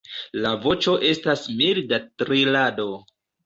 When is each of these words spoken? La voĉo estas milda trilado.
La 0.45 0.53
voĉo 0.63 0.95
estas 1.11 1.45
milda 1.61 2.03
trilado. 2.25 2.93